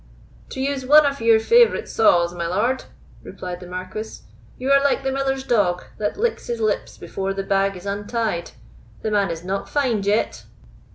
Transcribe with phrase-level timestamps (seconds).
[0.49, 2.85] "To use one of your favourite saws, my lord,"
[3.21, 4.21] replied the Marquis,
[4.57, 8.49] "you are like the miller's dog, that licks his lips before the bag is untied:
[9.03, 10.45] the man is not fined yet."